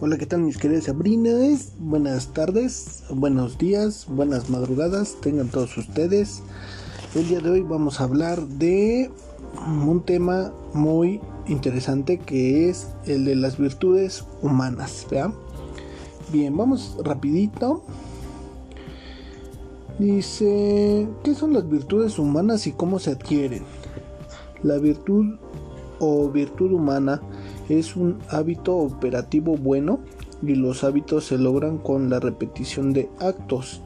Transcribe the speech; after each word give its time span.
Hola, 0.00 0.16
¿qué 0.16 0.26
tal 0.26 0.42
mis 0.42 0.58
queridas 0.58 0.84
Sabrinas? 0.84 1.72
Buenas 1.80 2.28
tardes, 2.28 3.02
buenos 3.10 3.58
días, 3.58 4.06
buenas 4.08 4.48
madrugadas, 4.48 5.16
tengan 5.20 5.48
todos 5.48 5.76
ustedes. 5.76 6.40
El 7.16 7.26
día 7.26 7.40
de 7.40 7.50
hoy 7.50 7.62
vamos 7.62 8.00
a 8.00 8.04
hablar 8.04 8.46
de 8.46 9.10
un 9.66 10.04
tema 10.04 10.52
muy 10.72 11.20
interesante 11.48 12.18
que 12.18 12.68
es 12.68 12.86
el 13.06 13.24
de 13.24 13.34
las 13.34 13.58
virtudes 13.58 14.24
humanas, 14.40 15.04
Bien, 16.30 16.56
vamos 16.56 16.96
rapidito. 17.02 17.82
Dice, 19.98 21.08
¿qué 21.24 21.34
son 21.34 21.54
las 21.54 21.68
virtudes 21.68 22.20
humanas 22.20 22.68
y 22.68 22.72
cómo 22.72 23.00
se 23.00 23.10
adquieren? 23.10 23.64
La 24.62 24.78
virtud 24.78 25.38
o 25.98 26.30
virtud 26.30 26.70
humana 26.70 27.20
es 27.68 27.96
un 27.96 28.18
hábito 28.30 28.76
operativo 28.76 29.56
bueno 29.56 30.00
y 30.42 30.54
los 30.54 30.84
hábitos 30.84 31.26
se 31.26 31.38
logran 31.38 31.78
con 31.78 32.10
la 32.10 32.20
repetición 32.20 32.92
de 32.92 33.10
actos. 33.20 33.82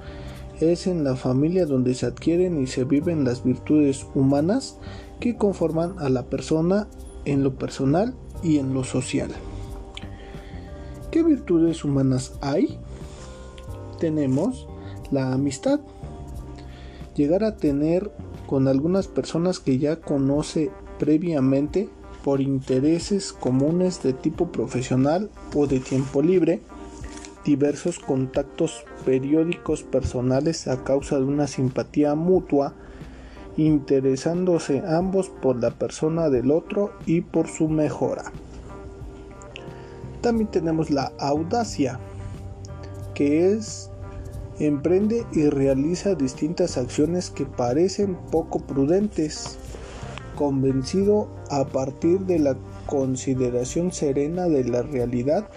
Es 0.60 0.86
en 0.86 1.02
la 1.02 1.16
familia 1.16 1.66
donde 1.66 1.94
se 1.94 2.06
adquieren 2.06 2.60
y 2.62 2.66
se 2.66 2.84
viven 2.84 3.24
las 3.24 3.42
virtudes 3.42 4.06
humanas 4.14 4.78
que 5.18 5.36
conforman 5.36 5.98
a 5.98 6.08
la 6.08 6.24
persona 6.26 6.88
en 7.24 7.42
lo 7.42 7.54
personal 7.54 8.14
y 8.42 8.58
en 8.58 8.74
lo 8.74 8.84
social. 8.84 9.30
¿Qué 11.10 11.22
virtudes 11.22 11.84
humanas 11.84 12.34
hay? 12.40 12.78
Tenemos 13.98 14.66
la 15.10 15.32
amistad. 15.32 15.80
Llegar 17.14 17.44
a 17.44 17.56
tener 17.56 18.10
con 18.46 18.68
algunas 18.68 19.08
personas 19.08 19.60
que 19.60 19.78
ya 19.78 19.96
conoce 19.96 20.70
previamente 20.98 21.88
por 22.24 22.40
intereses 22.40 23.32
comunes 23.32 24.02
de 24.02 24.12
tipo 24.12 24.52
profesional 24.52 25.30
o 25.54 25.66
de 25.66 25.80
tiempo 25.80 26.22
libre, 26.22 26.62
diversos 27.44 27.98
contactos 27.98 28.84
periódicos 29.04 29.82
personales 29.82 30.68
a 30.68 30.84
causa 30.84 31.18
de 31.18 31.24
una 31.24 31.46
simpatía 31.46 32.14
mutua, 32.14 32.74
interesándose 33.56 34.82
ambos 34.86 35.28
por 35.28 35.60
la 35.60 35.70
persona 35.70 36.30
del 36.30 36.50
otro 36.50 36.92
y 37.06 37.20
por 37.20 37.48
su 37.48 37.68
mejora. 37.68 38.24
También 40.20 40.50
tenemos 40.50 40.90
la 40.90 41.12
audacia, 41.18 41.98
que 43.14 43.52
es 43.52 43.90
emprende 44.58 45.26
y 45.32 45.48
realiza 45.48 46.14
distintas 46.14 46.78
acciones 46.78 47.30
que 47.30 47.44
parecen 47.44 48.16
poco 48.30 48.60
prudentes, 48.60 49.58
convencido 50.42 51.28
a 51.50 51.64
partir 51.66 52.18
de 52.26 52.40
la 52.40 52.56
consideración 52.86 53.92
serena 53.92 54.48
de 54.48 54.64
la 54.64 54.82
realidad 54.82 55.48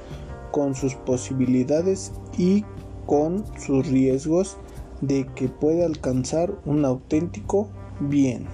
con 0.51 0.75
sus 0.75 0.93
posibilidades 0.93 2.13
y 2.37 2.63
con 3.07 3.43
sus 3.57 3.87
riesgos 3.87 4.57
de 5.01 5.25
que 5.33 5.47
puede 5.47 5.83
alcanzar 5.83 6.53
un 6.65 6.85
auténtico 6.85 7.67
bien. 7.99 8.45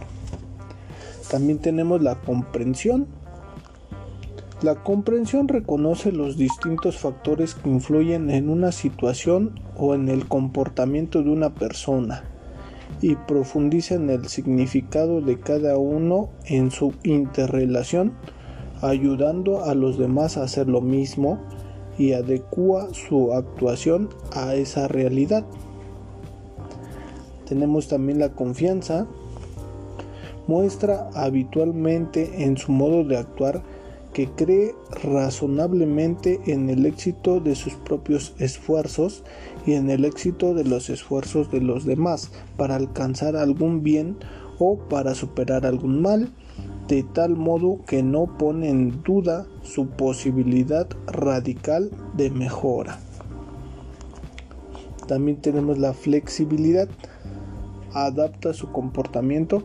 También 1.30 1.60
tenemos 1.60 2.02
la 2.02 2.16
comprensión. 2.22 3.08
La 4.62 4.76
comprensión 4.76 5.50
reconoce 5.50 6.14
los 6.14 6.38
distintos 6.38 6.98
factores 6.98 7.56
que 7.56 7.70
influyen 7.70 8.30
en 8.30 8.48
una 8.48 8.72
situación 8.72 9.60
o 9.76 9.96
en 9.96 10.08
el 10.08 10.30
comportamiento 10.30 11.24
de 11.24 11.30
una 11.30 11.54
persona 11.54 12.31
y 13.02 13.16
profundiza 13.16 13.96
en 13.96 14.10
el 14.10 14.28
significado 14.28 15.22
de 15.22 15.40
cada 15.40 15.78
uno 15.78 16.30
en 16.46 16.72
su 16.72 16.94
interrelación, 17.04 18.14
ayudando 18.82 19.64
a 19.64 19.76
los 19.76 19.98
demás 19.98 20.38
a 20.38 20.44
hacer 20.44 20.68
lo 20.68 20.82
mismo 20.82 21.40
y 21.98 22.14
adecua 22.14 22.94
su 22.94 23.34
actuación 23.34 24.10
a 24.34 24.56
esa 24.56 24.88
realidad. 24.88 25.46
Tenemos 27.48 27.88
también 27.88 28.20
la 28.20 28.30
confianza. 28.30 29.08
Muestra 30.48 31.10
habitualmente 31.14 32.44
en 32.44 32.58
su 32.58 32.72
modo 32.72 33.04
de 33.04 33.18
actuar 33.18 33.62
que 34.14 34.30
cree 34.30 34.76
razonablemente 35.04 36.42
en 36.46 36.70
el 36.70 36.86
éxito 36.86 37.40
de 37.40 37.56
sus 37.56 37.74
propios 37.74 38.34
esfuerzos 38.40 39.24
y 39.66 39.74
en 39.74 39.90
el 39.90 40.06
éxito 40.06 40.54
de 40.54 40.66
los 40.66 40.90
esfuerzos 40.90 41.52
de 41.52 41.62
los 41.62 41.86
demás 41.86 42.32
para 42.58 42.76
alcanzar 42.76 43.36
algún 43.36 43.84
bien 43.84 44.18
o 44.60 44.78
para 44.78 45.16
superar 45.16 45.66
algún 45.66 46.02
mal, 46.02 46.30
de 46.88 47.04
tal 47.04 47.36
modo 47.36 47.80
que 47.88 48.04
no 48.04 48.38
pone 48.38 48.70
en 48.70 49.02
duda 49.04 49.48
su 49.64 49.88
posibilidad 49.88 50.88
radical 51.08 51.90
de 52.16 52.30
mejora. 52.30 53.00
También 55.08 55.42
tenemos 55.42 55.78
la 55.78 55.94
flexibilidad. 55.94 56.88
Adapta 57.94 58.54
su 58.54 58.72
comportamiento 58.72 59.64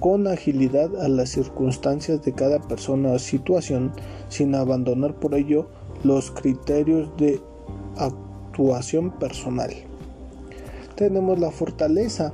con 0.00 0.26
agilidad 0.26 0.90
a 1.02 1.08
las 1.08 1.30
circunstancias 1.30 2.22
de 2.24 2.32
cada 2.32 2.60
persona 2.60 3.12
o 3.12 3.18
situación 3.18 3.92
sin 4.28 4.54
abandonar 4.54 5.14
por 5.14 5.34
ello 5.34 5.68
los 6.04 6.30
criterios 6.30 7.08
de 7.16 7.40
actuación 7.96 9.10
personal. 9.18 9.70
Tenemos 10.94 11.38
la 11.38 11.50
fortaleza 11.50 12.32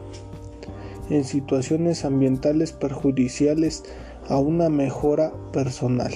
en 1.11 1.25
situaciones 1.25 2.05
ambientales 2.05 2.73
perjudiciales 2.73 3.85
a 4.29 4.39
una 4.39 4.69
mejora 4.69 5.33
personal 5.53 6.13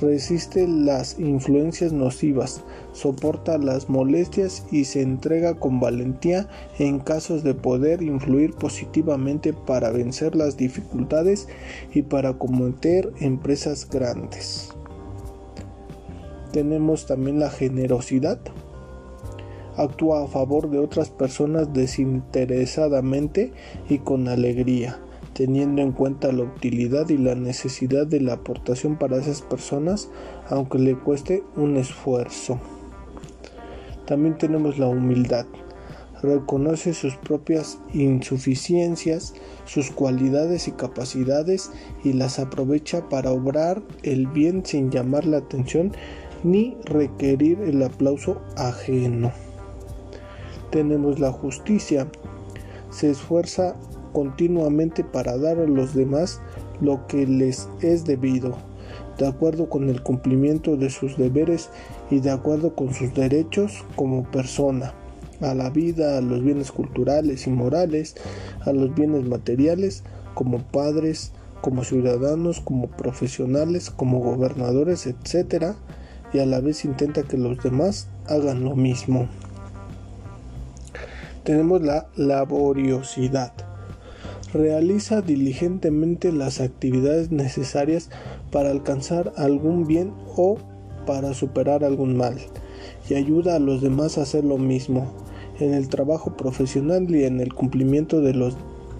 resiste 0.00 0.66
las 0.66 1.18
influencias 1.18 1.92
nocivas, 1.92 2.62
soporta 2.94 3.58
las 3.58 3.90
molestias 3.90 4.64
y 4.70 4.84
se 4.84 5.02
entrega 5.02 5.54
con 5.54 5.80
valentía 5.80 6.48
en 6.78 7.00
casos 7.00 7.42
de 7.42 7.52
poder 7.52 8.02
influir 8.02 8.54
positivamente 8.54 9.52
para 9.52 9.90
vencer 9.90 10.34
las 10.34 10.56
dificultades 10.56 11.48
y 11.92 12.02
para 12.02 12.38
cometer 12.38 13.12
empresas 13.20 13.88
grandes. 13.90 14.70
Tenemos 16.52 17.06
también 17.06 17.40
la 17.40 17.50
generosidad. 17.50 18.38
Actúa 19.76 20.22
a 20.22 20.28
favor 20.28 20.70
de 20.70 20.78
otras 20.78 21.10
personas 21.10 21.72
desinteresadamente 21.74 23.52
y 23.88 23.98
con 23.98 24.28
alegría 24.28 25.00
teniendo 25.34 25.82
en 25.82 25.90
cuenta 25.90 26.32
la 26.32 26.44
utilidad 26.44 27.08
y 27.10 27.18
la 27.18 27.34
necesidad 27.34 28.06
de 28.06 28.20
la 28.20 28.34
aportación 28.34 28.96
para 28.96 29.16
esas 29.18 29.42
personas, 29.42 30.08
aunque 30.48 30.78
le 30.78 30.96
cueste 30.96 31.42
un 31.56 31.76
esfuerzo. 31.76 32.60
También 34.06 34.36
tenemos 34.38 34.78
la 34.78 34.86
humildad. 34.86 35.46
Reconoce 36.22 36.94
sus 36.94 37.16
propias 37.16 37.78
insuficiencias, 37.92 39.34
sus 39.66 39.90
cualidades 39.90 40.68
y 40.68 40.72
capacidades 40.72 41.70
y 42.02 42.14
las 42.14 42.38
aprovecha 42.38 43.08
para 43.08 43.30
obrar 43.30 43.82
el 44.02 44.26
bien 44.26 44.64
sin 44.64 44.90
llamar 44.90 45.26
la 45.26 45.38
atención 45.38 45.92
ni 46.42 46.76
requerir 46.84 47.60
el 47.60 47.82
aplauso 47.82 48.40
ajeno. 48.56 49.32
Tenemos 50.70 51.18
la 51.18 51.30
justicia. 51.32 52.08
Se 52.90 53.10
esfuerza 53.10 53.76
continuamente 54.12 55.04
para 55.04 55.36
dar 55.36 55.58
a 55.58 55.66
los 55.66 55.94
demás 55.94 56.40
lo 56.80 57.06
que 57.06 57.26
les 57.26 57.68
es 57.80 58.04
debido, 58.04 58.56
de 59.18 59.26
acuerdo 59.26 59.68
con 59.68 59.88
el 59.88 60.02
cumplimiento 60.02 60.76
de 60.76 60.90
sus 60.90 61.16
deberes 61.16 61.70
y 62.10 62.20
de 62.20 62.30
acuerdo 62.30 62.74
con 62.74 62.92
sus 62.92 63.14
derechos 63.14 63.84
como 63.96 64.24
persona, 64.24 64.94
a 65.40 65.54
la 65.54 65.70
vida, 65.70 66.18
a 66.18 66.20
los 66.20 66.42
bienes 66.42 66.72
culturales 66.72 67.46
y 67.46 67.50
morales, 67.50 68.16
a 68.60 68.72
los 68.72 68.94
bienes 68.94 69.24
materiales, 69.24 70.02
como 70.34 70.58
padres, 70.58 71.32
como 71.60 71.84
ciudadanos, 71.84 72.60
como 72.60 72.88
profesionales, 72.88 73.90
como 73.90 74.20
gobernadores, 74.20 75.06
etc. 75.06 75.74
Y 76.32 76.40
a 76.40 76.46
la 76.46 76.60
vez 76.60 76.84
intenta 76.84 77.22
que 77.22 77.38
los 77.38 77.62
demás 77.62 78.08
hagan 78.26 78.64
lo 78.64 78.74
mismo. 78.74 79.28
Tenemos 81.44 81.82
la 81.82 82.08
laboriosidad 82.16 83.52
realiza 84.54 85.20
diligentemente 85.20 86.32
las 86.32 86.60
actividades 86.60 87.30
necesarias 87.32 88.08
para 88.54 88.70
alcanzar 88.70 89.32
algún 89.36 89.84
bien 89.84 90.14
o 90.36 90.58
para 91.06 91.34
superar 91.34 91.82
algún 91.82 92.16
mal 92.16 92.36
y 93.10 93.14
ayuda 93.14 93.56
a 93.56 93.58
los 93.58 93.82
demás 93.82 94.16
a 94.16 94.22
hacer 94.22 94.44
lo 94.44 94.58
mismo 94.58 95.12
en 95.58 95.74
el 95.74 95.88
trabajo 95.88 96.36
profesional 96.36 97.12
y 97.12 97.24
en 97.24 97.40
el 97.40 97.52
cumplimiento 97.52 98.20
de 98.20 98.32
los 98.32 98.56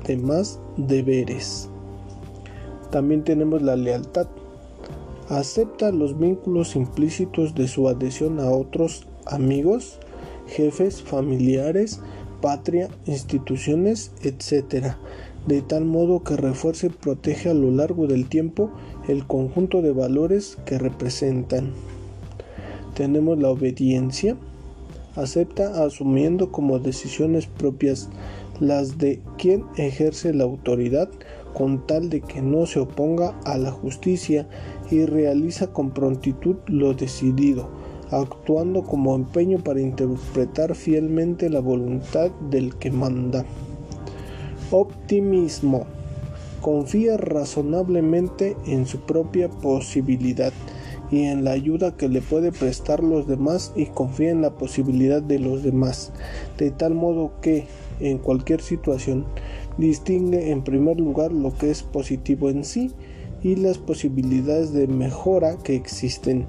demás 0.08 0.58
deberes. 0.76 1.68
También 2.90 3.22
tenemos 3.22 3.62
la 3.62 3.76
lealtad. 3.76 4.26
Acepta 5.28 5.92
los 5.92 6.18
vínculos 6.18 6.74
implícitos 6.74 7.54
de 7.54 7.68
su 7.68 7.88
adhesión 7.88 8.40
a 8.40 8.50
otros 8.50 9.06
amigos, 9.24 10.00
jefes, 10.48 11.00
familiares, 11.00 12.00
patria, 12.40 12.88
instituciones, 13.06 14.10
etc 14.22 14.96
de 15.46 15.62
tal 15.62 15.84
modo 15.84 16.22
que 16.22 16.36
refuerce 16.36 16.86
y 16.86 16.90
protege 16.90 17.50
a 17.50 17.54
lo 17.54 17.70
largo 17.70 18.06
del 18.06 18.28
tiempo 18.28 18.70
el 19.08 19.26
conjunto 19.26 19.82
de 19.82 19.92
valores 19.92 20.58
que 20.64 20.78
representan. 20.78 21.72
tenemos 22.94 23.38
la 23.38 23.50
obediencia, 23.50 24.36
acepta 25.16 25.84
asumiendo 25.84 26.50
como 26.50 26.78
decisiones 26.78 27.46
propias 27.46 28.08
las 28.60 28.98
de 28.98 29.20
quien 29.36 29.64
ejerce 29.76 30.32
la 30.32 30.44
autoridad 30.44 31.10
con 31.54 31.86
tal 31.86 32.10
de 32.10 32.20
que 32.20 32.42
no 32.42 32.66
se 32.66 32.80
oponga 32.80 33.38
a 33.44 33.56
la 33.58 33.70
justicia 33.70 34.46
y 34.90 35.06
realiza 35.06 35.72
con 35.72 35.90
prontitud 35.90 36.56
lo 36.66 36.94
decidido, 36.94 37.68
actuando 38.10 38.82
como 38.82 39.14
empeño 39.14 39.58
para 39.58 39.80
interpretar 39.80 40.74
fielmente 40.74 41.48
la 41.48 41.60
voluntad 41.60 42.30
del 42.50 42.74
que 42.76 42.90
manda. 42.90 43.44
Optimismo. 44.70 45.84
Confía 46.62 47.18
razonablemente 47.18 48.56
en 48.66 48.86
su 48.86 49.00
propia 49.00 49.50
posibilidad 49.50 50.52
y 51.10 51.24
en 51.24 51.44
la 51.44 51.52
ayuda 51.52 51.96
que 51.96 52.08
le 52.08 52.22
puede 52.22 52.50
prestar 52.50 53.04
los 53.04 53.28
demás 53.28 53.72
y 53.76 53.86
confía 53.86 54.30
en 54.30 54.40
la 54.40 54.54
posibilidad 54.54 55.22
de 55.22 55.38
los 55.38 55.62
demás, 55.62 56.12
de 56.56 56.70
tal 56.70 56.94
modo 56.94 57.32
que, 57.42 57.66
en 58.00 58.16
cualquier 58.16 58.62
situación, 58.62 59.26
distingue 59.76 60.50
en 60.50 60.64
primer 60.64 60.98
lugar 60.98 61.30
lo 61.30 61.54
que 61.56 61.70
es 61.70 61.82
positivo 61.82 62.48
en 62.48 62.64
sí 62.64 62.90
y 63.42 63.56
las 63.56 63.76
posibilidades 63.76 64.72
de 64.72 64.86
mejora 64.86 65.58
que 65.62 65.76
existen 65.76 66.46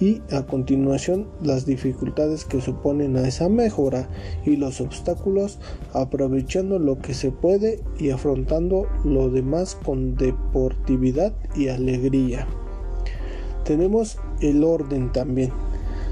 y 0.00 0.22
a 0.30 0.46
continuación 0.46 1.26
las 1.42 1.66
dificultades 1.66 2.44
que 2.44 2.60
suponen 2.60 3.16
a 3.16 3.26
esa 3.26 3.48
mejora 3.48 4.08
y 4.44 4.56
los 4.56 4.80
obstáculos 4.80 5.58
aprovechando 5.92 6.78
lo 6.78 6.98
que 6.98 7.14
se 7.14 7.30
puede 7.30 7.80
y 7.98 8.10
afrontando 8.10 8.86
lo 9.04 9.30
demás 9.30 9.74
con 9.74 10.16
deportividad 10.16 11.32
y 11.54 11.68
alegría. 11.68 12.46
Tenemos 13.64 14.18
el 14.40 14.64
orden 14.64 15.12
también. 15.12 15.50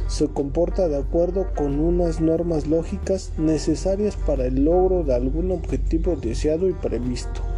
Se 0.08 0.28
comporta 0.28 0.88
de 0.88 0.96
acuerdo 0.96 1.46
con 1.56 1.80
unas 1.80 2.20
normas 2.20 2.66
lógicas 2.66 3.32
necesarias 3.38 4.16
para 4.16 4.46
el 4.46 4.64
logro 4.64 5.02
de 5.02 5.14
algún 5.14 5.50
objetivo 5.50 6.16
deseado 6.16 6.68
y 6.68 6.72
previsto 6.72 7.53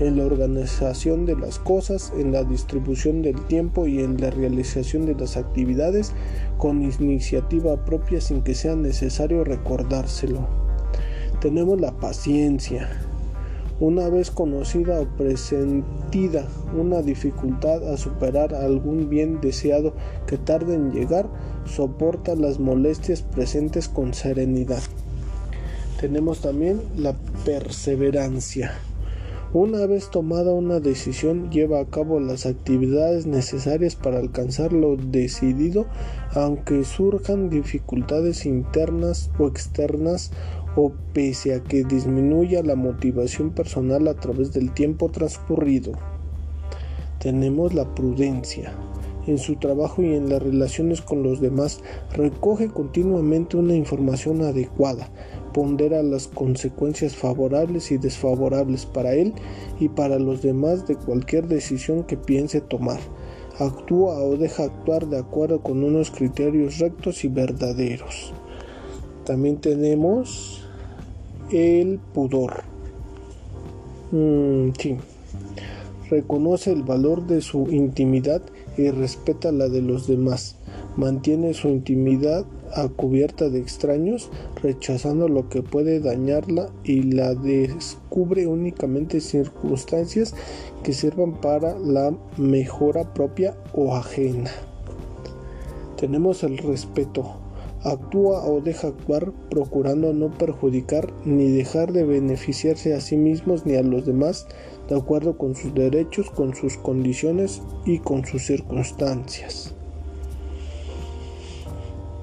en 0.00 0.16
la 0.16 0.24
organización 0.24 1.26
de 1.26 1.36
las 1.36 1.58
cosas, 1.58 2.12
en 2.16 2.32
la 2.32 2.42
distribución 2.42 3.22
del 3.22 3.40
tiempo 3.46 3.86
y 3.86 4.00
en 4.00 4.20
la 4.20 4.30
realización 4.30 5.06
de 5.06 5.14
las 5.14 5.36
actividades 5.36 6.12
con 6.58 6.82
iniciativa 6.82 7.84
propia 7.84 8.20
sin 8.20 8.42
que 8.42 8.54
sea 8.54 8.74
necesario 8.76 9.44
recordárselo. 9.44 10.48
Tenemos 11.40 11.80
la 11.80 11.92
paciencia, 11.92 12.88
una 13.78 14.08
vez 14.08 14.30
conocida 14.30 15.00
o 15.00 15.06
presentida 15.16 16.46
una 16.78 17.02
dificultad 17.02 17.92
a 17.92 17.96
superar 17.96 18.54
algún 18.54 19.08
bien 19.08 19.40
deseado 19.40 19.94
que 20.26 20.38
tarde 20.38 20.74
en 20.74 20.92
llegar, 20.92 21.28
soporta 21.64 22.34
las 22.34 22.58
molestias 22.58 23.22
presentes 23.22 23.88
con 23.88 24.12
serenidad. 24.12 24.82
Tenemos 26.00 26.40
también 26.40 26.80
la 26.96 27.14
perseverancia. 27.44 28.72
Una 29.52 29.84
vez 29.84 30.10
tomada 30.10 30.52
una 30.52 30.78
decisión, 30.78 31.50
lleva 31.50 31.80
a 31.80 31.84
cabo 31.84 32.20
las 32.20 32.46
actividades 32.46 33.26
necesarias 33.26 33.96
para 33.96 34.20
alcanzar 34.20 34.72
lo 34.72 34.94
decidido, 34.96 35.86
aunque 36.34 36.84
surjan 36.84 37.50
dificultades 37.50 38.46
internas 38.46 39.28
o 39.40 39.48
externas 39.48 40.30
o 40.76 40.92
pese 41.12 41.52
a 41.54 41.64
que 41.64 41.82
disminuya 41.82 42.62
la 42.62 42.76
motivación 42.76 43.50
personal 43.50 44.06
a 44.06 44.14
través 44.14 44.52
del 44.52 44.70
tiempo 44.70 45.08
transcurrido. 45.08 45.94
Tenemos 47.18 47.74
la 47.74 47.92
prudencia. 47.92 48.72
En 49.26 49.38
su 49.38 49.56
trabajo 49.56 50.00
y 50.00 50.14
en 50.14 50.30
las 50.30 50.40
relaciones 50.40 51.02
con 51.02 51.24
los 51.24 51.40
demás 51.40 51.80
recoge 52.12 52.68
continuamente 52.68 53.56
una 53.56 53.74
información 53.74 54.42
adecuada, 54.42 55.10
pondera 55.52 56.02
las 56.02 56.28
consecuencias 56.28 57.16
favorables 57.16 57.90
y 57.90 57.98
desfavorables 57.98 58.86
para 58.86 59.14
él 59.14 59.34
y 59.78 59.88
para 59.88 60.18
los 60.18 60.42
demás 60.42 60.86
de 60.86 60.96
cualquier 60.96 61.48
decisión 61.48 62.04
que 62.04 62.16
piense 62.16 62.60
tomar. 62.60 63.00
Actúa 63.58 64.22
o 64.22 64.36
deja 64.36 64.64
actuar 64.64 65.06
de 65.06 65.18
acuerdo 65.18 65.62
con 65.62 65.84
unos 65.84 66.10
criterios 66.10 66.78
rectos 66.78 67.24
y 67.24 67.28
verdaderos. 67.28 68.32
También 69.24 69.58
tenemos 69.58 70.66
el 71.52 71.98
pudor. 72.14 72.62
Mm, 74.12 74.70
sí. 74.78 74.96
Reconoce 76.08 76.72
el 76.72 76.82
valor 76.82 77.26
de 77.26 77.40
su 77.40 77.68
intimidad 77.70 78.42
y 78.76 78.90
respeta 78.90 79.52
la 79.52 79.68
de 79.68 79.82
los 79.82 80.06
demás. 80.08 80.56
Mantiene 80.96 81.54
su 81.54 81.68
intimidad 81.68 82.44
a 82.74 82.88
cubierta 82.88 83.48
de 83.48 83.58
extraños, 83.58 84.30
rechazando 84.62 85.28
lo 85.28 85.48
que 85.48 85.62
puede 85.62 86.00
dañarla 86.00 86.70
y 86.84 87.02
la 87.02 87.34
descubre 87.34 88.46
únicamente 88.46 89.20
circunstancias 89.20 90.34
que 90.82 90.92
sirvan 90.92 91.40
para 91.40 91.78
la 91.78 92.14
mejora 92.36 93.12
propia 93.14 93.56
o 93.72 93.94
ajena. 93.94 94.50
Tenemos 95.96 96.42
el 96.42 96.58
respeto 96.58 97.40
actúa 97.82 98.44
o 98.44 98.60
deja 98.60 98.88
actuar 98.88 99.32
procurando 99.48 100.12
no 100.12 100.30
perjudicar 100.30 101.12
ni 101.24 101.50
dejar 101.50 101.92
de 101.92 102.04
beneficiarse 102.04 102.94
a 102.94 103.00
sí 103.00 103.16
mismos 103.16 103.64
ni 103.64 103.76
a 103.76 103.82
los 103.82 104.04
demás 104.04 104.46
de 104.88 104.96
acuerdo 104.96 105.38
con 105.38 105.54
sus 105.54 105.74
derechos, 105.74 106.30
con 106.30 106.54
sus 106.54 106.76
condiciones 106.76 107.62
y 107.84 107.98
con 107.98 108.24
sus 108.26 108.44
circunstancias. 108.44 109.74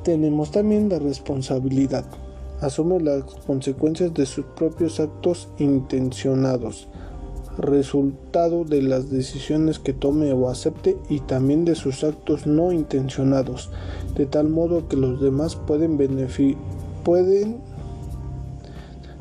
Tenemos 0.08 0.52
también 0.52 0.88
la 0.88 1.00
responsabilidad. 1.00 2.06
Asume 2.62 3.02
las 3.02 3.26
consecuencias 3.46 4.14
de 4.14 4.26
sus 4.26 4.46
propios 4.46 5.02
actos 5.02 5.50
intencionados 5.60 6.88
resultado 7.58 8.64
de 8.64 8.84
las 8.84 9.10
decisiones 9.10 9.80
que 9.80 9.92
tome 9.92 10.32
o 10.32 10.48
acepte 10.48 10.96
y 11.10 11.20
también 11.20 11.66
de 11.66 11.76
sus 11.76 12.06
actos 12.06 12.48
no 12.48 12.72
intencionados, 12.72 13.70
de 14.16 14.26
tal 14.26 14.48
modo 14.48 14.88
que 14.88 14.96
los 14.96 15.20
demás 15.20 15.58
pueden 15.58 15.98
pueden 17.04 17.58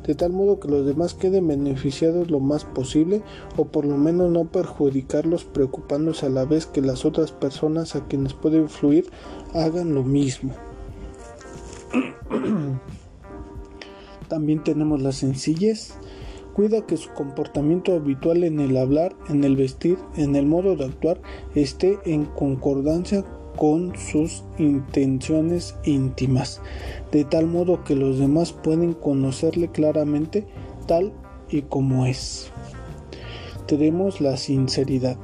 de 0.06 0.15
tal 0.15 0.32
modo 0.32 0.61
que 0.61 0.69
los 0.69 0.87
demás 0.87 1.15
queden 1.15 1.49
beneficiados 1.49 2.31
lo 2.31 2.39
más 2.39 2.65
posible 2.65 3.22
o 3.56 3.65
por 3.65 3.87
lo 3.87 3.96
menos 3.96 4.31
no 4.31 4.44
perjudicarlos 4.44 5.46
preocupándose 5.46 6.27
a 6.27 6.31
la 6.31 6.44
vez 6.44 6.67
que 6.67 6.81
las 6.81 7.05
otras 7.05 7.32
personas 7.32 7.96
a 7.96 8.06
quienes 8.06 8.34
puede 8.34 8.58
influir 8.58 9.10
hagan 9.53 9.93
lo 9.93 10.05
mismo. 10.05 10.55
También 14.28 14.64
tenemos 14.64 15.00
la 15.02 15.12
sencillez 15.12 15.94
Cuida 16.56 16.86
que 16.86 16.96
su 16.96 17.10
comportamiento 17.10 17.93
habitual 17.93 18.43
en 18.43 18.60
el 18.60 18.78
hablar, 18.78 19.14
en 19.28 19.44
el 19.44 19.56
vestir, 19.56 19.98
en 20.16 20.36
el 20.36 20.46
modo 20.46 20.74
de 20.74 20.86
actuar 20.86 21.20
esté 21.55 21.98
en 22.06 22.24
concordancia 22.24 23.26
con 23.58 23.94
sus 23.94 24.43
intenciones 24.56 25.76
íntimas, 25.84 26.62
de 27.12 27.24
tal 27.24 27.46
modo 27.46 27.84
que 27.84 27.94
los 27.94 28.19
demás 28.19 28.55
pueden 28.55 28.94
conocerle 28.94 29.70
claramente 29.70 30.46
tal 30.86 31.12
y 31.50 31.60
como 31.60 32.06
es. 32.06 32.50
Tenemos 33.66 34.22
la 34.22 34.38
sinceridad. 34.38 35.19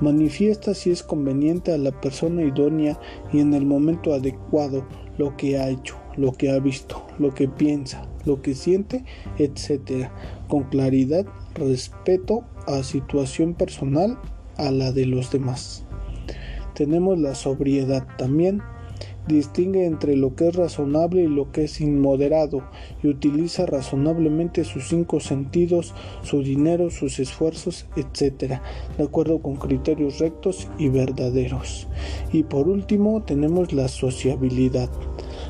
Manifiesta 0.00 0.74
si 0.74 0.90
es 0.90 1.04
conveniente 1.04 1.72
a 1.72 1.78
la 1.78 1.92
persona 1.92 2.42
idónea 2.42 2.98
y 3.32 3.38
en 3.38 3.54
el 3.54 3.64
momento 3.64 4.12
adecuado 4.12 4.84
lo 5.18 5.36
que 5.36 5.58
ha 5.58 5.68
hecho, 5.68 5.96
lo 6.16 6.32
que 6.32 6.50
ha 6.50 6.58
visto, 6.58 7.04
lo 7.18 7.34
que 7.34 7.48
piensa, 7.48 8.08
lo 8.24 8.40
que 8.40 8.54
siente, 8.54 9.04
etc. 9.38 10.08
Con 10.48 10.64
claridad, 10.64 11.26
respeto 11.54 12.44
a 12.66 12.82
situación 12.82 13.54
personal 13.54 14.18
a 14.56 14.70
la 14.70 14.92
de 14.92 15.06
los 15.06 15.30
demás. 15.30 15.84
Tenemos 16.74 17.18
la 17.18 17.34
sobriedad 17.34 18.06
también. 18.16 18.62
Distingue 19.28 19.84
entre 19.84 20.16
lo 20.16 20.34
que 20.34 20.48
es 20.48 20.56
razonable 20.56 21.22
y 21.22 21.26
lo 21.26 21.52
que 21.52 21.64
es 21.64 21.80
inmoderado 21.80 22.62
y 23.02 23.08
utiliza 23.08 23.66
razonablemente 23.66 24.64
sus 24.64 24.88
cinco 24.88 25.20
sentidos, 25.20 25.94
su 26.22 26.42
dinero, 26.42 26.90
sus 26.90 27.20
esfuerzos, 27.20 27.86
etc., 27.96 28.60
de 28.96 29.04
acuerdo 29.04 29.40
con 29.40 29.56
criterios 29.56 30.18
rectos 30.18 30.68
y 30.78 30.88
verdaderos. 30.88 31.88
Y 32.32 32.44
por 32.44 32.68
último 32.68 33.22
tenemos 33.22 33.72
la 33.72 33.88
sociabilidad 33.88 34.88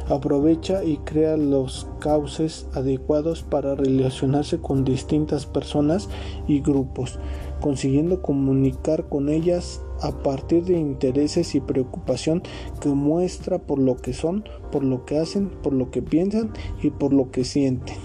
aprovecha 0.08 0.84
y 0.84 0.96
crea 0.98 1.36
los 1.36 1.86
cauces 2.00 2.66
adecuados 2.74 3.42
para 3.42 3.74
relacionarse 3.74 4.58
con 4.58 4.84
distintas 4.84 5.46
personas 5.46 6.08
y 6.46 6.60
grupos, 6.60 7.18
consiguiendo 7.60 8.22
comunicar 8.22 9.08
con 9.08 9.28
ellas 9.28 9.82
a 10.00 10.12
partir 10.22 10.64
de 10.64 10.78
intereses 10.78 11.54
y 11.54 11.60
preocupación 11.60 12.42
que 12.80 12.88
muestra 12.88 13.58
por 13.58 13.78
lo 13.78 13.96
que 13.96 14.12
son, 14.12 14.44
por 14.70 14.84
lo 14.84 15.04
que 15.04 15.18
hacen, 15.18 15.48
por 15.48 15.72
lo 15.72 15.90
que 15.90 16.02
piensan 16.02 16.52
y 16.82 16.90
por 16.90 17.12
lo 17.12 17.30
que 17.30 17.44
sienten. 17.44 17.96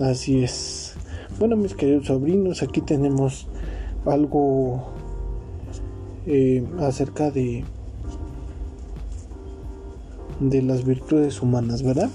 Así 0.00 0.42
es. 0.42 0.94
Bueno, 1.38 1.56
mis 1.56 1.74
queridos 1.74 2.06
sobrinos, 2.06 2.62
aquí 2.62 2.80
tenemos 2.80 3.48
algo 4.06 4.84
eh, 6.26 6.64
acerca 6.80 7.30
de 7.30 7.64
de 10.40 10.62
las 10.62 10.84
virtudes 10.84 11.42
humanas, 11.42 11.82
¿verdad? 11.82 12.10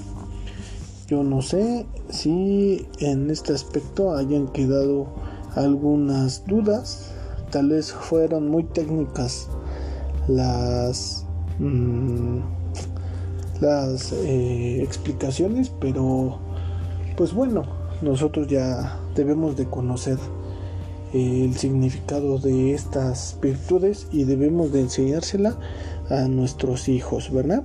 Yo 1.07 1.23
no 1.23 1.41
sé 1.41 1.85
si 2.09 2.85
en 2.99 3.29
este 3.29 3.53
aspecto 3.53 4.15
hayan 4.15 4.47
quedado 4.47 5.07
algunas 5.55 6.45
dudas, 6.45 7.11
tal 7.49 7.69
vez 7.69 7.91
fueron 7.91 8.49
muy 8.49 8.63
técnicas 8.63 9.47
las 10.27 11.25
mm, 11.59 12.39
las 13.61 14.13
eh, 14.13 14.81
explicaciones, 14.81 15.69
pero 15.81 16.39
pues 17.17 17.33
bueno, 17.33 17.65
nosotros 18.01 18.47
ya 18.47 18.99
debemos 19.15 19.57
de 19.57 19.65
conocer 19.65 20.17
el 21.13 21.55
significado 21.55 22.37
de 22.37 22.73
estas 22.73 23.37
virtudes 23.41 24.07
y 24.11 24.23
debemos 24.23 24.71
de 24.71 24.81
enseñársela 24.81 25.57
a 26.09 26.27
nuestros 26.27 26.87
hijos, 26.87 27.31
¿verdad? 27.31 27.63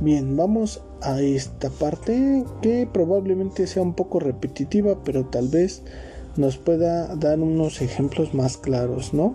Bien, 0.00 0.36
vamos 0.36 0.82
a 1.00 1.20
esta 1.20 1.70
parte 1.70 2.44
que 2.60 2.88
probablemente 2.92 3.66
sea 3.66 3.82
un 3.82 3.94
poco 3.94 4.18
repetitiva, 4.18 4.96
pero 5.04 5.26
tal 5.26 5.48
vez 5.48 5.82
nos 6.36 6.56
pueda 6.58 7.14
dar 7.16 7.40
unos 7.40 7.82
ejemplos 7.82 8.34
más 8.34 8.56
claros, 8.56 9.14
¿no? 9.14 9.34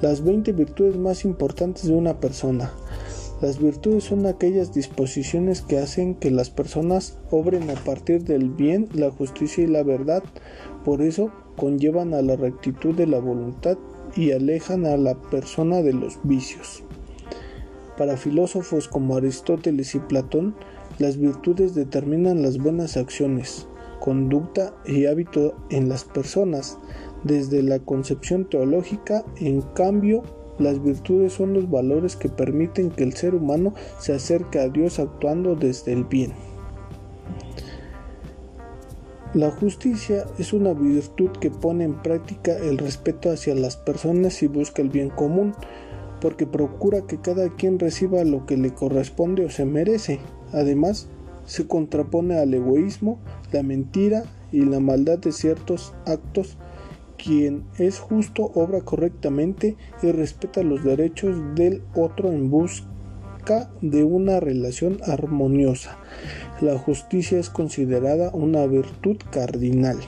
Las 0.00 0.24
20 0.24 0.52
virtudes 0.52 0.96
más 0.96 1.24
importantes 1.24 1.86
de 1.86 1.94
una 1.94 2.20
persona. 2.20 2.72
Las 3.40 3.58
virtudes 3.58 4.04
son 4.04 4.26
aquellas 4.26 4.72
disposiciones 4.72 5.62
que 5.62 5.78
hacen 5.78 6.14
que 6.14 6.30
las 6.30 6.50
personas 6.50 7.18
obren 7.30 7.70
a 7.70 7.74
partir 7.74 8.22
del 8.24 8.50
bien, 8.50 8.88
la 8.94 9.10
justicia 9.10 9.64
y 9.64 9.66
la 9.66 9.82
verdad. 9.82 10.22
Por 10.84 11.02
eso 11.02 11.32
conllevan 11.56 12.14
a 12.14 12.22
la 12.22 12.36
rectitud 12.36 12.94
de 12.94 13.06
la 13.06 13.18
voluntad 13.18 13.78
y 14.14 14.32
alejan 14.32 14.86
a 14.86 14.96
la 14.96 15.14
persona 15.14 15.82
de 15.82 15.92
los 15.92 16.18
vicios. 16.22 16.84
Para 17.98 18.16
filósofos 18.16 18.88
como 18.88 19.16
Aristóteles 19.16 19.94
y 19.94 19.98
Platón, 19.98 20.54
las 20.98 21.16
virtudes 21.16 21.74
determinan 21.74 22.42
las 22.42 22.58
buenas 22.58 22.96
acciones, 22.96 23.66
conducta 24.02 24.74
y 24.84 25.06
hábito 25.06 25.54
en 25.70 25.88
las 25.88 26.02
personas. 26.02 26.76
Desde 27.22 27.62
la 27.62 27.78
concepción 27.78 28.50
teológica, 28.50 29.24
en 29.36 29.62
cambio, 29.62 30.24
las 30.58 30.82
virtudes 30.82 31.34
son 31.34 31.54
los 31.54 31.70
valores 31.70 32.16
que 32.16 32.28
permiten 32.28 32.90
que 32.90 33.04
el 33.04 33.12
ser 33.12 33.36
humano 33.36 33.74
se 34.00 34.12
acerque 34.12 34.58
a 34.58 34.68
Dios 34.68 34.98
actuando 34.98 35.54
desde 35.54 35.92
el 35.92 36.04
bien. 36.04 36.32
La 39.34 39.50
justicia 39.52 40.26
es 40.36 40.52
una 40.52 40.74
virtud 40.74 41.30
que 41.40 41.50
pone 41.50 41.84
en 41.84 41.94
práctica 42.02 42.56
el 42.58 42.78
respeto 42.78 43.30
hacia 43.30 43.54
las 43.54 43.76
personas 43.76 44.42
y 44.42 44.48
busca 44.48 44.82
el 44.82 44.90
bien 44.90 45.10
común 45.10 45.54
porque 46.20 46.46
procura 46.46 47.02
que 47.02 47.20
cada 47.20 47.48
quien 47.50 47.78
reciba 47.78 48.24
lo 48.24 48.46
que 48.46 48.56
le 48.56 48.74
corresponde 48.74 49.44
o 49.44 49.50
se 49.50 49.64
merece. 49.64 50.20
Además, 50.52 51.08
se 51.44 51.66
contrapone 51.66 52.38
al 52.38 52.54
egoísmo, 52.54 53.18
la 53.52 53.62
mentira 53.62 54.24
y 54.50 54.64
la 54.64 54.80
maldad 54.80 55.18
de 55.18 55.32
ciertos 55.32 55.94
actos. 56.06 56.56
Quien 57.16 57.64
es 57.78 58.00
justo 58.00 58.50
obra 58.54 58.80
correctamente 58.80 59.76
y 60.02 60.10
respeta 60.10 60.62
los 60.62 60.82
derechos 60.82 61.36
del 61.54 61.82
otro 61.94 62.32
en 62.32 62.50
busca 62.50 63.70
de 63.80 64.02
una 64.04 64.40
relación 64.40 64.98
armoniosa. 65.06 65.98
La 66.60 66.78
justicia 66.78 67.38
es 67.38 67.48
considerada 67.48 68.30
una 68.32 68.66
virtud 68.66 69.18
cardinal. 69.30 69.98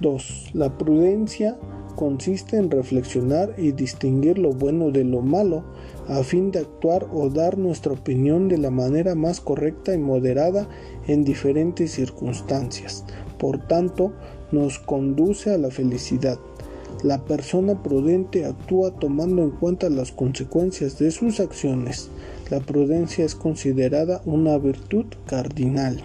2. 0.00 0.50
La 0.54 0.78
prudencia 0.78 1.56
consiste 1.98 2.56
en 2.56 2.70
reflexionar 2.70 3.54
y 3.58 3.72
distinguir 3.72 4.38
lo 4.38 4.52
bueno 4.52 4.92
de 4.92 5.02
lo 5.02 5.20
malo 5.20 5.64
a 6.06 6.22
fin 6.22 6.52
de 6.52 6.60
actuar 6.60 7.08
o 7.12 7.28
dar 7.28 7.58
nuestra 7.58 7.92
opinión 7.92 8.46
de 8.46 8.56
la 8.56 8.70
manera 8.70 9.16
más 9.16 9.40
correcta 9.40 9.94
y 9.94 9.98
moderada 9.98 10.68
en 11.08 11.24
diferentes 11.24 11.90
circunstancias. 11.90 13.04
Por 13.36 13.66
tanto, 13.66 14.12
nos 14.52 14.78
conduce 14.78 15.52
a 15.52 15.58
la 15.58 15.72
felicidad. 15.72 16.38
La 17.02 17.24
persona 17.24 17.82
prudente 17.82 18.44
actúa 18.44 18.92
tomando 18.92 19.42
en 19.42 19.50
cuenta 19.50 19.90
las 19.90 20.12
consecuencias 20.12 21.00
de 21.00 21.10
sus 21.10 21.40
acciones. 21.40 22.10
La 22.48 22.60
prudencia 22.60 23.24
es 23.24 23.34
considerada 23.34 24.22
una 24.24 24.56
virtud 24.56 25.06
cardinal. 25.26 26.04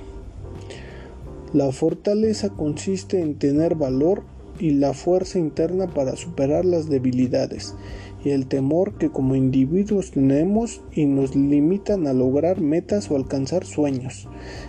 La 1.54 1.72
fortaleza 1.72 2.50
consiste 2.50 3.22
en 3.22 3.38
tener 3.38 3.76
valor 3.76 4.24
y 4.60 4.72
la 4.72 4.94
fuerza 4.94 5.40
interna 5.40 5.88
para 5.88 6.16
superar 6.16 6.66
las 6.66 6.90
debilidades 6.90 7.76
y 8.24 8.30
el 8.30 8.48
temor 8.48 8.94
que 8.98 9.10
como 9.10 9.36
individuos 9.36 10.12
tenemos 10.12 10.82
y 10.94 11.06
nos 11.06 11.36
limitan 11.36 12.08
a 12.08 12.14
lograr 12.14 12.62
metas 12.62 13.12
o 13.12 13.16
alcanzar 13.16 13.66
sueños. 13.66 14.28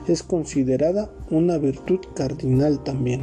Es 0.08 0.22
considerada 0.22 1.10
una 1.30 1.58
virtud 1.58 2.00
cardinal 2.14 2.82
también. 2.82 3.22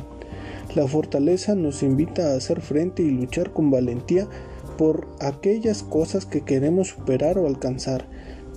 La 0.75 0.87
fortaleza 0.87 1.55
nos 1.55 1.83
invita 1.83 2.31
a 2.31 2.37
hacer 2.37 2.61
frente 2.61 3.03
y 3.03 3.11
luchar 3.11 3.51
con 3.51 3.71
valentía 3.71 4.27
por 4.77 5.07
aquellas 5.19 5.83
cosas 5.83 6.25
que 6.25 6.41
queremos 6.41 6.89
superar 6.89 7.37
o 7.37 7.47
alcanzar, 7.47 8.07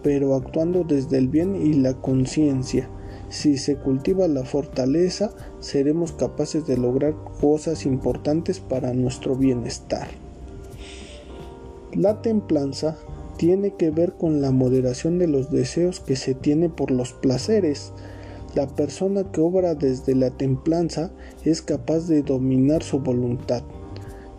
pero 0.03 0.35
actuando 0.35 0.85
desde 0.85 1.19
el 1.19 1.29
bien 1.29 1.57
y 1.57 1.73
la 1.75 1.95
conciencia 1.95 2.89
si 3.29 3.59
se 3.59 3.77
cultiva 3.77 4.29
la 4.29 4.45
fortaleza, 4.45 5.31
seremos 5.61 6.13
capaces 6.13 6.67
de 6.67 6.77
lograr 6.77 7.15
cosas 7.41 7.87
importantes 7.87 8.61
para 8.61 8.93
nuestro 8.93 9.35
bienestar. 9.35 10.09
La 11.95 12.23
templanza 12.23 12.97
tiene 13.37 13.75
que 13.75 13.91
ver 13.91 14.15
con 14.15 14.41
la 14.41 14.51
moderación 14.51 15.19
de 15.19 15.27
los 15.27 15.51
deseos 15.51 16.01
que 16.01 16.17
se 16.17 16.35
tiene 16.35 16.69
por 16.69 16.91
los 16.91 17.13
placeres. 17.13 17.93
La 18.55 18.67
persona 18.67 19.25
que 19.33 19.41
obra 19.41 19.75
desde 19.75 20.15
la 20.15 20.31
templanza 20.31 21.11
es 21.45 21.63
capaz 21.63 22.07
de 22.07 22.23
dominar 22.23 22.83
su 22.83 23.01
voluntad, 23.01 23.63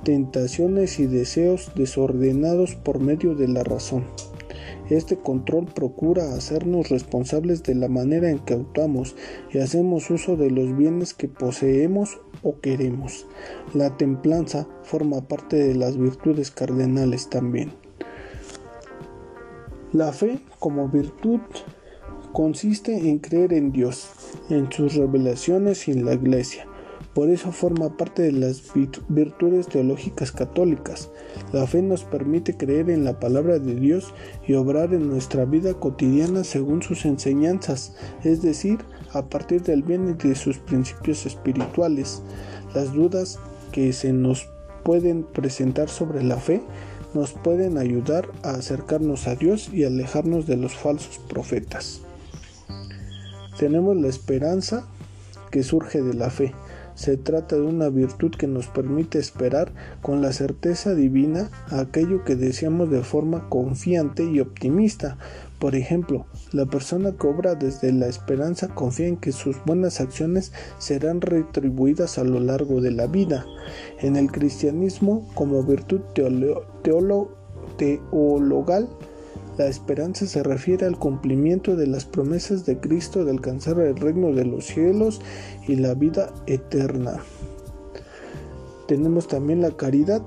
tentaciones 0.03 0.99
y 0.99 1.07
deseos 1.07 1.71
desordenados 1.75 2.75
por 2.75 2.99
medio 2.99 3.35
de 3.35 3.47
la 3.47 3.63
razón. 3.63 4.05
Este 4.89 5.17
control 5.17 5.65
procura 5.65 6.35
hacernos 6.35 6.89
responsables 6.89 7.63
de 7.63 7.73
la 7.73 7.87
manera 7.87 8.29
en 8.29 8.39
que 8.39 8.53
actuamos 8.53 9.15
y 9.51 9.57
hacemos 9.57 10.09
uso 10.11 10.37
de 10.37 10.51
los 10.51 10.77
bienes 10.77 11.13
que 11.13 11.27
poseemos 11.27 12.19
o 12.43 12.59
queremos. 12.59 13.25
La 13.73 13.97
templanza 13.97 14.67
forma 14.83 15.27
parte 15.27 15.55
de 15.55 15.73
las 15.73 15.97
virtudes 15.97 16.51
cardenales 16.51 17.29
también. 17.29 17.71
La 19.91 20.13
fe 20.13 20.39
como 20.59 20.87
virtud 20.89 21.39
consiste 22.31 23.09
en 23.09 23.19
creer 23.19 23.53
en 23.53 23.71
Dios, 23.71 24.09
en 24.49 24.71
sus 24.71 24.95
revelaciones 24.95 25.87
y 25.87 25.91
en 25.93 26.05
la 26.05 26.13
iglesia. 26.13 26.67
Por 27.13 27.29
eso 27.29 27.51
forma 27.51 27.95
parte 27.95 28.23
de 28.23 28.31
las 28.33 28.61
virtudes 29.07 29.67
teológicas 29.67 30.31
católicas. 30.31 31.09
La 31.53 31.65
fe 31.65 31.81
nos 31.81 32.03
permite 32.03 32.57
creer 32.57 32.89
en 32.89 33.05
la 33.05 33.19
palabra 33.19 33.59
de 33.59 33.75
Dios 33.75 34.13
y 34.45 34.53
obrar 34.53 34.93
en 34.93 35.09
nuestra 35.09 35.45
vida 35.45 35.73
cotidiana 35.73 36.43
según 36.43 36.81
sus 36.81 37.05
enseñanzas, 37.05 37.95
es 38.23 38.41
decir, 38.41 38.79
a 39.13 39.29
partir 39.29 39.63
del 39.63 39.83
bien 39.83 40.09
y 40.09 40.27
de 40.27 40.35
sus 40.35 40.57
principios 40.57 41.25
espirituales. 41.25 42.21
Las 42.73 42.91
dudas 42.93 43.39
que 43.71 43.93
se 43.93 44.11
nos 44.11 44.49
pueden 44.83 45.23
presentar 45.23 45.89
sobre 45.89 46.23
la 46.23 46.37
fe 46.37 46.61
nos 47.13 47.31
pueden 47.31 47.77
ayudar 47.77 48.27
a 48.43 48.51
acercarnos 48.51 49.27
a 49.27 49.35
Dios 49.35 49.69
y 49.73 49.85
alejarnos 49.85 50.47
de 50.47 50.57
los 50.57 50.75
falsos 50.75 51.17
profetas. 51.29 52.01
Tenemos 53.57 53.95
la 53.95 54.09
esperanza 54.09 54.85
que 55.49 55.63
surge 55.63 56.01
de 56.01 56.13
la 56.13 56.29
fe. 56.29 56.53
Se 56.95 57.17
trata 57.17 57.57
de 57.57 57.61
una 57.61 57.89
virtud 57.89 58.31
que 58.31 58.47
nos 58.47 58.67
permite 58.67 59.19
esperar 59.19 59.71
con 60.01 60.21
la 60.21 60.31
certeza 60.31 60.95
divina 60.95 61.49
aquello 61.69 62.23
que 62.23 62.35
deseamos 62.35 62.89
de 62.89 63.03
forma 63.03 63.49
confiante 63.49 64.23
y 64.23 64.39
optimista. 64.39 65.17
Por 65.59 65.75
ejemplo, 65.75 66.25
la 66.51 66.65
persona 66.65 67.11
que 67.11 67.27
obra 67.27 67.55
desde 67.55 67.91
la 67.91 68.07
esperanza 68.07 68.69
confía 68.69 69.07
en 69.07 69.17
que 69.17 69.31
sus 69.31 69.57
buenas 69.65 69.99
acciones 69.99 70.53
serán 70.77 71.21
retribuidas 71.21 72.17
a 72.17 72.23
lo 72.23 72.39
largo 72.39 72.79
de 72.81 72.91
la 72.91 73.07
vida. 73.07 73.45
En 73.99 74.15
el 74.15 74.31
cristianismo, 74.31 75.29
como 75.33 75.63
virtud 75.63 76.01
teologal, 76.83 77.29
la 79.57 79.67
esperanza 79.67 80.25
se 80.25 80.43
refiere 80.43 80.85
al 80.85 80.99
cumplimiento 80.99 81.75
de 81.75 81.87
las 81.87 82.05
promesas 82.05 82.65
de 82.65 82.79
Cristo 82.79 83.23
de 83.23 83.31
alcanzar 83.31 83.79
el 83.79 83.95
reino 83.95 84.31
de 84.31 84.45
los 84.45 84.65
cielos 84.65 85.21
y 85.67 85.75
la 85.75 85.93
vida 85.93 86.33
eterna. 86.45 87.21
Tenemos 88.87 89.27
también 89.27 89.61
la 89.61 89.71
caridad. 89.71 90.21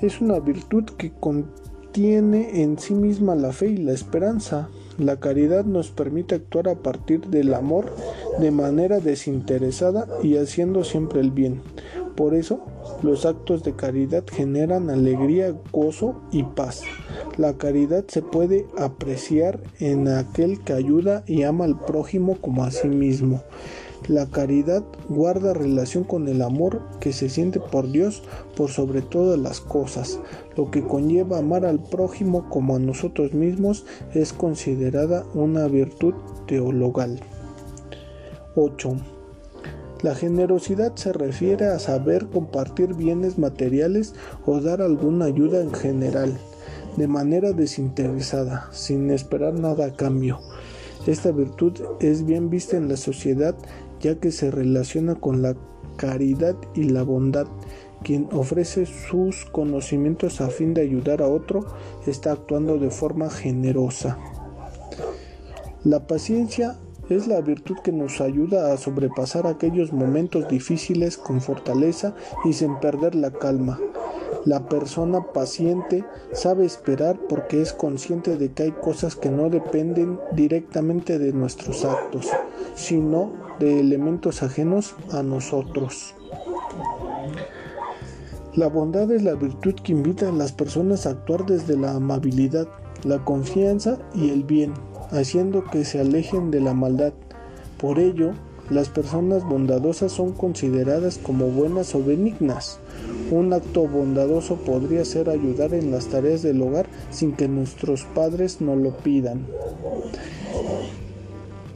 Es 0.00 0.20
una 0.20 0.38
virtud 0.38 0.84
que 0.96 1.12
contiene 1.12 2.62
en 2.62 2.78
sí 2.78 2.94
misma 2.94 3.34
la 3.34 3.52
fe 3.52 3.68
y 3.68 3.76
la 3.78 3.92
esperanza. 3.92 4.68
La 4.98 5.18
caridad 5.18 5.64
nos 5.64 5.90
permite 5.90 6.34
actuar 6.34 6.68
a 6.68 6.76
partir 6.76 7.26
del 7.28 7.54
amor 7.54 7.86
de 8.38 8.50
manera 8.50 9.00
desinteresada 9.00 10.06
y 10.22 10.36
haciendo 10.36 10.84
siempre 10.84 11.20
el 11.20 11.30
bien. 11.30 11.62
Por 12.16 12.34
eso, 12.34 12.60
los 13.02 13.24
actos 13.24 13.64
de 13.64 13.74
caridad 13.74 14.24
generan 14.30 14.90
alegría, 14.90 15.54
gozo 15.72 16.20
y 16.30 16.42
paz. 16.42 16.82
La 17.36 17.54
caridad 17.54 18.04
se 18.08 18.22
puede 18.22 18.66
apreciar 18.76 19.60
en 19.78 20.08
aquel 20.08 20.60
que 20.60 20.72
ayuda 20.72 21.22
y 21.26 21.44
ama 21.44 21.64
al 21.64 21.78
prójimo 21.78 22.36
como 22.40 22.64
a 22.64 22.70
sí 22.70 22.88
mismo. 22.88 23.42
La 24.08 24.26
caridad 24.26 24.82
guarda 25.08 25.54
relación 25.54 26.04
con 26.04 26.26
el 26.26 26.42
amor 26.42 26.80
que 27.00 27.12
se 27.12 27.28
siente 27.28 27.60
por 27.60 27.90
Dios 27.92 28.22
por 28.56 28.70
sobre 28.70 29.02
todas 29.02 29.38
las 29.38 29.60
cosas. 29.60 30.18
Lo 30.56 30.70
que 30.70 30.82
conlleva 30.82 31.38
amar 31.38 31.64
al 31.64 31.80
prójimo 31.80 32.48
como 32.48 32.76
a 32.76 32.78
nosotros 32.78 33.34
mismos 33.34 33.84
es 34.14 34.32
considerada 34.32 35.24
una 35.34 35.66
virtud 35.68 36.14
teologal. 36.46 37.20
8. 38.56 38.96
La 40.02 40.14
generosidad 40.14 40.96
se 40.96 41.12
refiere 41.12 41.66
a 41.66 41.78
saber 41.78 42.26
compartir 42.28 42.94
bienes 42.94 43.38
materiales 43.38 44.14
o 44.46 44.60
dar 44.60 44.80
alguna 44.80 45.26
ayuda 45.26 45.60
en 45.60 45.72
general, 45.74 46.38
de 46.96 47.08
manera 47.08 47.52
desinteresada, 47.52 48.68
sin 48.72 49.10
esperar 49.10 49.54
nada 49.54 49.86
a 49.86 49.92
cambio. 49.92 50.40
Esta 51.06 51.30
virtud 51.32 51.72
es 52.00 52.26
bien 52.26 52.50
vista 52.50 52.76
en 52.76 52.88
la 52.88 52.96
sociedad 52.96 53.54
ya 54.00 54.16
que 54.16 54.32
se 54.32 54.50
relaciona 54.50 55.14
con 55.14 55.42
la 55.42 55.54
caridad 55.96 56.56
y 56.74 56.84
la 56.84 57.02
bondad. 57.02 57.46
Quien 58.02 58.28
ofrece 58.32 58.86
sus 58.86 59.44
conocimientos 59.44 60.40
a 60.40 60.48
fin 60.48 60.72
de 60.72 60.80
ayudar 60.80 61.22
a 61.22 61.28
otro 61.28 61.66
está 62.06 62.32
actuando 62.32 62.78
de 62.78 62.90
forma 62.90 63.28
generosa. 63.28 64.18
La 65.84 66.06
paciencia 66.06 66.78
es 67.10 67.26
la 67.26 67.40
virtud 67.40 67.76
que 67.82 67.92
nos 67.92 68.20
ayuda 68.20 68.72
a 68.72 68.76
sobrepasar 68.78 69.46
aquellos 69.46 69.92
momentos 69.92 70.48
difíciles 70.48 71.18
con 71.18 71.40
fortaleza 71.40 72.14
y 72.44 72.52
sin 72.52 72.78
perder 72.80 73.14
la 73.14 73.30
calma. 73.30 73.78
La 74.44 74.68
persona 74.68 75.32
paciente 75.32 76.04
sabe 76.32 76.64
esperar 76.64 77.18
porque 77.28 77.60
es 77.60 77.72
consciente 77.72 78.36
de 78.36 78.52
que 78.52 78.64
hay 78.64 78.72
cosas 78.72 79.16
que 79.16 79.30
no 79.30 79.50
dependen 79.50 80.18
directamente 80.32 81.18
de 81.18 81.32
nuestros 81.32 81.84
actos, 81.84 82.28
sino 82.74 83.32
de 83.58 83.80
elementos 83.80 84.42
ajenos 84.42 84.94
a 85.12 85.22
nosotros. 85.22 86.14
La 88.54 88.68
bondad 88.68 89.10
es 89.12 89.22
la 89.22 89.34
virtud 89.34 89.74
que 89.74 89.92
invita 89.92 90.28
a 90.28 90.32
las 90.32 90.52
personas 90.52 91.06
a 91.06 91.10
actuar 91.10 91.46
desde 91.46 91.76
la 91.76 91.94
amabilidad, 91.94 92.66
la 93.04 93.24
confianza 93.24 93.98
y 94.14 94.30
el 94.30 94.42
bien, 94.42 94.74
haciendo 95.10 95.64
que 95.64 95.84
se 95.84 96.00
alejen 96.00 96.50
de 96.50 96.60
la 96.60 96.74
maldad. 96.74 97.12
Por 97.78 97.98
ello, 97.98 98.32
las 98.70 98.88
personas 98.88 99.44
bondadosas 99.44 100.12
son 100.12 100.32
consideradas 100.32 101.18
como 101.18 101.46
buenas 101.46 101.94
o 101.94 102.02
benignas. 102.02 102.78
Un 103.30 103.52
acto 103.52 103.86
bondadoso 103.86 104.56
podría 104.56 105.04
ser 105.04 105.30
ayudar 105.30 105.72
en 105.74 105.92
las 105.92 106.06
tareas 106.06 106.42
del 106.42 106.60
hogar 106.62 106.88
sin 107.10 107.32
que 107.32 107.46
nuestros 107.46 108.04
padres 108.04 108.60
nos 108.60 108.76
lo 108.76 108.90
pidan. 108.96 109.46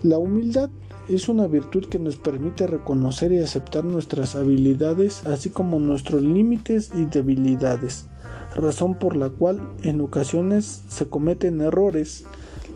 La 0.03 0.19
humildad 0.19 0.69
es 1.09 1.29
una 1.29 1.47
virtud 1.47 1.87
que 1.87 1.99
nos 1.99 2.17
permite 2.17 2.67
reconocer 2.67 3.31
y 3.33 3.39
aceptar 3.39 3.85
nuestras 3.85 4.35
habilidades, 4.35 5.25
así 5.27 5.51
como 5.51 5.79
nuestros 5.79 6.23
límites 6.23 6.91
y 6.95 7.05
debilidades, 7.05 8.07
razón 8.55 8.95
por 8.95 9.17
la 9.17 9.31
cual 9.31 9.61
en 9.83 10.01
ocasiones 10.01 10.83
se 10.89 11.07
cometen 11.07 11.61
errores. 11.61 12.25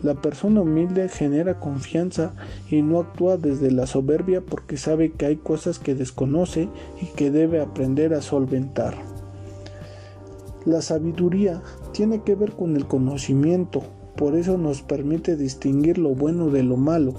La 0.03 0.15
persona 0.15 0.61
humilde 0.61 1.09
genera 1.09 1.59
confianza 1.59 2.33
y 2.69 2.81
no 2.81 2.99
actúa 2.99 3.37
desde 3.37 3.71
la 3.71 3.85
soberbia 3.85 4.41
porque 4.41 4.77
sabe 4.77 5.11
que 5.11 5.25
hay 5.25 5.35
cosas 5.35 5.79
que 5.79 5.95
desconoce 5.95 6.69
y 7.01 7.07
que 7.07 7.31
debe 7.31 7.61
aprender 7.61 8.13
a 8.13 8.21
solventar. 8.21 8.95
La 10.65 10.81
sabiduría 10.81 11.61
tiene 11.93 12.21
que 12.23 12.35
ver 12.35 12.51
con 12.51 12.75
el 12.75 12.85
conocimiento, 12.85 13.81
por 14.15 14.35
eso 14.35 14.57
nos 14.57 14.81
permite 14.81 15.35
distinguir 15.35 15.97
lo 15.97 16.09
bueno 16.09 16.49
de 16.49 16.63
lo 16.63 16.77
malo 16.77 17.13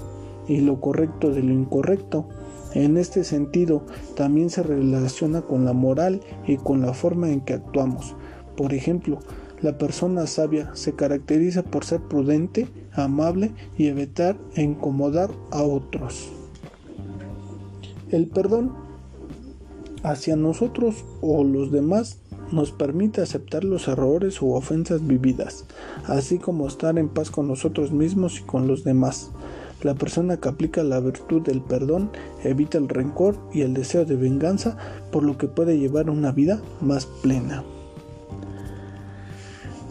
y 0.47 0.61
lo 0.61 0.79
correcto 0.79 1.31
de 1.31 1.41
lo 1.41 1.51
incorrecto. 1.51 2.27
En 2.73 2.97
este 2.97 3.23
sentido, 3.23 3.83
también 4.15 4.49
se 4.49 4.63
relaciona 4.63 5.41
con 5.41 5.65
la 5.65 5.73
moral 5.73 6.21
y 6.47 6.57
con 6.57 6.81
la 6.81 6.93
forma 6.93 7.29
en 7.29 7.41
que 7.41 7.53
actuamos. 7.53 8.15
Por 8.61 8.75
ejemplo, 8.75 9.17
la 9.63 9.79
persona 9.79 10.27
sabia 10.27 10.69
se 10.75 10.93
caracteriza 10.93 11.63
por 11.63 11.83
ser 11.83 11.99
prudente, 11.99 12.67
amable 12.93 13.55
y 13.75 13.87
evitar 13.87 14.37
incomodar 14.55 15.31
a 15.49 15.63
otros. 15.63 16.29
El 18.11 18.27
perdón 18.27 18.71
hacia 20.03 20.35
nosotros 20.35 21.03
o 21.21 21.43
los 21.43 21.71
demás 21.71 22.19
nos 22.51 22.71
permite 22.71 23.21
aceptar 23.21 23.63
los 23.63 23.87
errores 23.87 24.43
u 24.43 24.53
ofensas 24.53 25.07
vividas, 25.07 25.65
así 26.05 26.37
como 26.37 26.67
estar 26.67 26.99
en 26.99 27.09
paz 27.09 27.31
con 27.31 27.47
nosotros 27.47 27.91
mismos 27.91 28.41
y 28.41 28.43
con 28.43 28.67
los 28.67 28.83
demás. 28.83 29.31
La 29.81 29.95
persona 29.95 30.37
que 30.37 30.49
aplica 30.49 30.83
la 30.83 30.99
virtud 30.99 31.41
del 31.41 31.63
perdón 31.63 32.11
evita 32.43 32.77
el 32.77 32.89
rencor 32.89 33.39
y 33.51 33.61
el 33.61 33.73
deseo 33.73 34.05
de 34.05 34.17
venganza, 34.17 34.77
por 35.11 35.23
lo 35.23 35.39
que 35.39 35.47
puede 35.47 35.79
llevar 35.79 36.11
una 36.11 36.31
vida 36.31 36.61
más 36.79 37.07
plena. 37.07 37.63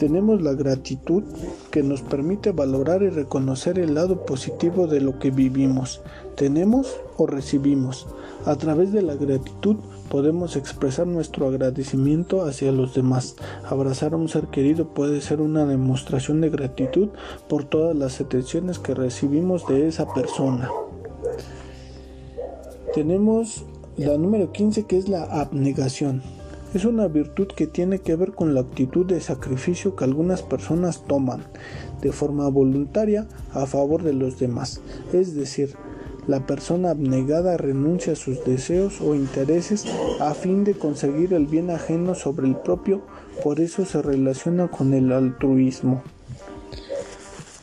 Tenemos 0.00 0.40
la 0.40 0.54
gratitud 0.54 1.24
que 1.70 1.82
nos 1.82 2.00
permite 2.00 2.52
valorar 2.52 3.02
y 3.02 3.10
reconocer 3.10 3.78
el 3.78 3.94
lado 3.94 4.24
positivo 4.24 4.86
de 4.86 5.02
lo 5.02 5.18
que 5.18 5.30
vivimos, 5.30 6.00
tenemos 6.36 6.96
o 7.18 7.26
recibimos. 7.26 8.06
A 8.46 8.56
través 8.56 8.92
de 8.94 9.02
la 9.02 9.14
gratitud 9.14 9.76
podemos 10.08 10.56
expresar 10.56 11.06
nuestro 11.06 11.48
agradecimiento 11.48 12.46
hacia 12.46 12.72
los 12.72 12.94
demás. 12.94 13.36
Abrazar 13.68 14.14
a 14.14 14.16
un 14.16 14.30
ser 14.30 14.46
querido 14.46 14.88
puede 14.88 15.20
ser 15.20 15.42
una 15.42 15.66
demostración 15.66 16.40
de 16.40 16.48
gratitud 16.48 17.10
por 17.46 17.64
todas 17.64 17.94
las 17.94 18.22
atenciones 18.22 18.78
que 18.78 18.94
recibimos 18.94 19.66
de 19.66 19.86
esa 19.86 20.10
persona. 20.14 20.70
Tenemos 22.94 23.66
la 23.98 24.16
número 24.16 24.50
15 24.50 24.86
que 24.86 24.96
es 24.96 25.10
la 25.10 25.24
abnegación. 25.24 26.39
Es 26.72 26.84
una 26.84 27.08
virtud 27.08 27.48
que 27.48 27.66
tiene 27.66 27.98
que 27.98 28.14
ver 28.14 28.30
con 28.32 28.54
la 28.54 28.60
actitud 28.60 29.04
de 29.04 29.20
sacrificio 29.20 29.96
que 29.96 30.04
algunas 30.04 30.42
personas 30.42 31.02
toman 31.04 31.42
de 32.00 32.12
forma 32.12 32.48
voluntaria 32.48 33.26
a 33.52 33.66
favor 33.66 34.04
de 34.04 34.12
los 34.12 34.38
demás. 34.38 34.80
Es 35.12 35.34
decir, 35.34 35.74
la 36.28 36.46
persona 36.46 36.90
abnegada 36.90 37.56
renuncia 37.56 38.12
a 38.12 38.16
sus 38.16 38.44
deseos 38.44 39.00
o 39.00 39.16
intereses 39.16 39.84
a 40.20 40.32
fin 40.34 40.62
de 40.62 40.74
conseguir 40.74 41.34
el 41.34 41.46
bien 41.46 41.70
ajeno 41.70 42.14
sobre 42.14 42.46
el 42.46 42.54
propio, 42.54 43.02
por 43.42 43.58
eso 43.58 43.84
se 43.84 44.00
relaciona 44.00 44.68
con 44.68 44.94
el 44.94 45.10
altruismo. 45.10 46.02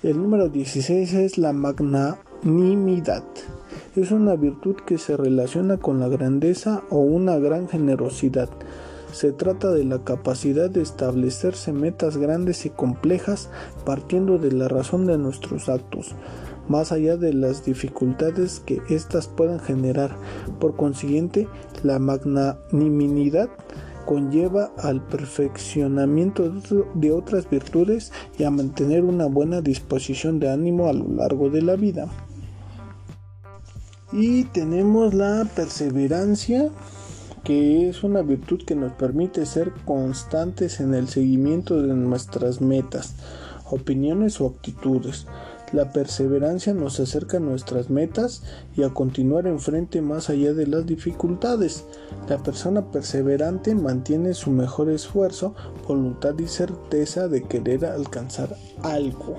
El 0.04 0.18
número 0.22 0.50
16 0.50 1.14
es 1.14 1.38
la 1.38 1.54
magnanimidad. 1.54 3.24
Es 3.96 4.12
una 4.12 4.36
virtud 4.36 4.76
que 4.86 4.98
se 4.98 5.18
relaciona 5.18 5.78
con 5.78 6.00
la 6.00 6.08
grandeza 6.08 6.84
o 6.90 6.98
una 7.00 7.38
gran 7.38 7.68
generosidad. 7.68 8.50
Se 9.18 9.32
trata 9.32 9.72
de 9.72 9.84
la 9.84 10.04
capacidad 10.04 10.70
de 10.70 10.84
establecerse 10.84 11.74
metas 11.74 12.18
grandes 12.18 12.68
y 12.68 12.70
complejas 12.70 13.50
partiendo 13.84 14.38
de 14.38 14.52
la 14.52 14.68
razón 14.68 15.08
de 15.08 15.18
nuestros 15.18 15.70
actos 15.70 16.14
más 16.68 16.92
allá 16.92 17.18
de 17.18 17.34
las 17.34 17.66
dificultades 17.66 18.60
que 18.60 18.80
éstas 18.90 19.28
puedan 19.28 19.60
generar. 19.60 20.16
Por 20.60 20.76
consiguiente, 20.76 21.48
la 21.82 21.98
magnanimidad 21.98 23.50
conlleva 24.06 24.72
al 24.78 25.02
perfeccionamiento 25.02 26.54
de 26.94 27.12
otras 27.12 27.50
virtudes 27.50 28.12
y 28.38 28.44
a 28.44 28.52
mantener 28.52 29.04
una 29.04 29.26
buena 29.26 29.62
disposición 29.62 30.40
de 30.40 30.52
ánimo 30.52 30.90
a 30.90 30.94
lo 30.94 31.08
largo 31.08 31.50
de 31.50 31.64
la 31.64 31.76
vida. 31.76 32.08
Y 34.12 34.44
tenemos 34.44 35.16
la 35.16 35.50
perseverancia, 35.56 36.70
que 37.48 37.88
es 37.88 38.04
una 38.04 38.24
virtud 38.24 38.66
que 38.66 38.76
nos 38.76 38.92
permite 38.92 39.46
ser 39.46 39.72
constantes 39.86 40.82
en 40.82 40.94
el 40.94 41.08
seguimiento 41.08 41.82
de 41.82 41.94
nuestras 41.94 42.60
metas, 42.60 43.14
opiniones 43.72 44.42
o 44.42 44.48
actitudes. 44.48 45.28
La 45.72 45.94
perseverancia 45.94 46.74
nos 46.74 47.00
acerca 47.00 47.38
a 47.38 47.40
nuestras 47.40 47.90
metas 47.90 48.44
y 48.76 48.84
a 48.84 48.90
continuar 48.90 49.48
enfrente 49.48 50.02
más 50.02 50.30
allá 50.30 50.54
de 50.54 50.68
las 50.68 50.86
dificultades. 50.86 51.86
La 52.28 52.38
persona 52.44 52.92
perseverante 52.92 53.76
mantiene 53.76 54.34
su 54.34 54.52
mejor 54.52 54.90
esfuerzo, 54.90 55.56
voluntad 55.88 56.38
y 56.40 56.48
certeza 56.50 57.30
de 57.30 57.44
querer 57.44 57.86
alcanzar 57.86 58.58
algo. 58.84 59.38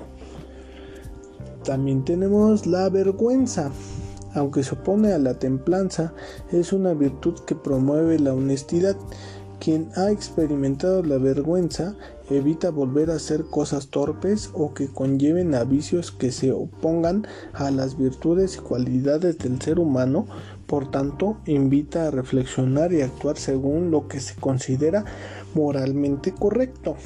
También 1.63 2.03
tenemos 2.05 2.65
la 2.65 2.89
vergüenza. 2.89 3.71
Aunque 4.33 4.63
se 4.63 4.75
opone 4.75 5.13
a 5.13 5.17
la 5.17 5.35
templanza, 5.35 6.13
es 6.51 6.73
una 6.73 6.93
virtud 6.93 7.39
que 7.45 7.55
promueve 7.55 8.19
la 8.19 8.33
honestidad. 8.33 8.95
Quien 9.59 9.89
ha 9.95 10.09
experimentado 10.09 11.03
la 11.03 11.17
vergüenza 11.17 11.95
Evita 12.29 12.69
volver 12.69 13.09
a 13.09 13.15
hacer 13.15 13.45
cosas 13.45 13.87
torpes 13.87 14.51
o 14.53 14.75
que 14.75 14.87
conlleven 14.87 15.55
a 15.55 15.63
vicios 15.63 16.11
que 16.11 16.31
se 16.31 16.51
opongan 16.51 17.25
a 17.53 17.71
las 17.71 17.97
virtudes 17.97 18.57
y 18.57 18.59
cualidades 18.59 19.39
del 19.39 19.59
ser 19.59 19.79
humano. 19.79 20.27
Por 20.67 20.91
tanto, 20.91 21.37
invita 21.47 22.07
a 22.07 22.11
reflexionar 22.11 22.93
y 22.93 23.01
actuar 23.01 23.37
según 23.37 23.89
lo 23.89 24.07
que 24.07 24.19
se 24.19 24.35
considera 24.35 25.05
moralmente 25.55 26.31
correcto. 26.31 26.97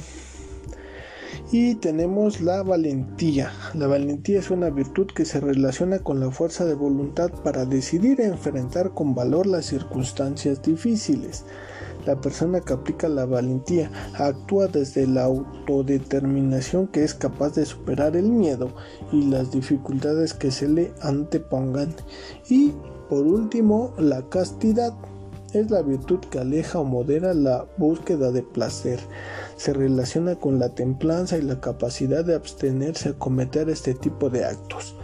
Y 1.52 1.74
tenemos 1.76 2.40
la 2.40 2.62
valentía. 2.62 3.52
La 3.74 3.86
valentía 3.86 4.38
es 4.38 4.50
una 4.50 4.70
virtud 4.70 5.06
que 5.06 5.24
se 5.24 5.40
relaciona 5.40 5.98
con 5.98 6.18
la 6.18 6.30
fuerza 6.30 6.64
de 6.64 6.74
voluntad 6.74 7.30
para 7.42 7.64
decidir 7.64 8.20
enfrentar 8.20 8.92
con 8.92 9.14
valor 9.14 9.46
las 9.46 9.66
circunstancias 9.66 10.62
difíciles. 10.62 11.44
La 12.06 12.20
persona 12.20 12.60
que 12.60 12.72
aplica 12.72 13.08
la 13.08 13.24
valentía 13.24 13.90
actúa 14.14 14.66
desde 14.66 15.06
la 15.06 15.24
autodeterminación 15.24 16.86
que 16.88 17.02
es 17.02 17.14
capaz 17.14 17.54
de 17.54 17.64
superar 17.64 18.16
el 18.16 18.30
miedo 18.30 18.74
y 19.12 19.22
las 19.24 19.50
dificultades 19.50 20.34
que 20.34 20.50
se 20.50 20.68
le 20.68 20.92
antepongan. 21.00 21.94
Y 22.48 22.72
por 23.08 23.26
último, 23.26 23.94
la 23.98 24.28
castidad 24.28 24.94
es 25.54 25.70
la 25.70 25.82
virtud 25.82 26.18
que 26.30 26.38
aleja 26.38 26.78
o 26.78 26.84
modera 26.84 27.34
la 27.34 27.66
búsqueda 27.76 28.30
de 28.32 28.42
placer. 28.42 29.00
Se 29.56 29.72
relaciona 29.72 30.36
con 30.36 30.58
la 30.58 30.70
templanza 30.70 31.38
y 31.38 31.42
la 31.42 31.60
capacidad 31.60 32.24
de 32.24 32.34
abstenerse 32.34 33.10
a 33.10 33.18
cometer 33.18 33.68
este 33.68 33.94
tipo 33.94 34.30
de 34.30 34.44
actos, 34.44 34.96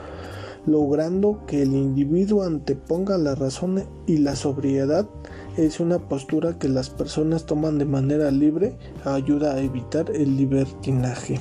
logrando 0.67 1.45
que 1.47 1.63
el 1.63 1.73
individuo 1.73 2.43
anteponga 2.43 3.19
la 3.19 3.35
razón 3.35 3.85
y 4.07 4.19
la 4.19 4.37
sobriedad 4.37 5.09
es 5.57 5.81
una 5.81 5.99
postura 5.99 6.59
que 6.59 6.69
las 6.69 6.91
personas 6.91 7.47
toman 7.47 7.79
de 7.79 7.85
manera 7.85 8.31
libre, 8.31 8.77
ayuda 9.05 9.55
a 9.55 9.61
evitar 9.61 10.11
el 10.15 10.37
libertinaje. 10.37 11.41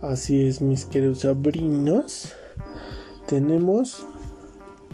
Así 0.00 0.46
es, 0.46 0.60
mis 0.60 0.84
queridos 0.84 1.20
sobrinos. 1.20 2.32
Tenemos 3.26 4.06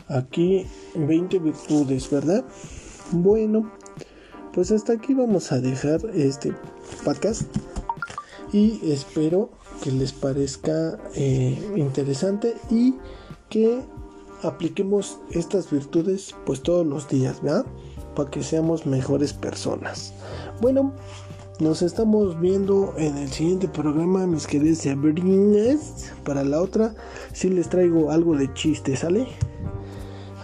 aquí 0.08 0.66
20 0.94 1.38
virtudes, 1.38 2.10
¿verdad? 2.10 2.44
Bueno, 3.12 3.70
pues 4.52 4.70
hasta 4.70 4.94
aquí 4.94 5.14
vamos 5.14 5.52
a 5.52 5.60
dejar 5.60 6.00
este 6.14 6.52
podcast 7.04 7.42
y 8.52 8.80
espero 8.90 9.50
que 9.82 9.92
les 9.92 10.12
parezca 10.12 10.98
eh, 11.14 11.56
interesante 11.76 12.54
y 12.70 12.94
que 13.48 13.80
apliquemos 14.42 15.18
estas 15.30 15.70
virtudes 15.70 16.34
pues 16.44 16.62
todos 16.62 16.86
los 16.86 17.08
días, 17.08 17.42
¿verdad? 17.42 17.66
Para 18.14 18.30
que 18.30 18.42
seamos 18.42 18.86
mejores 18.86 19.32
personas. 19.32 20.12
Bueno, 20.60 20.92
nos 21.60 21.82
estamos 21.82 22.40
viendo 22.40 22.94
en 22.98 23.16
el 23.18 23.30
siguiente 23.32 23.66
programa, 23.66 24.26
mis 24.26 24.46
queridos 24.46 24.78
sabrinas. 24.78 26.12
Para 26.24 26.44
la 26.44 26.60
otra, 26.60 26.94
si 27.32 27.48
les 27.48 27.68
traigo 27.68 28.10
algo 28.10 28.36
de 28.36 28.52
chiste, 28.54 28.96
¿sale? 28.96 29.26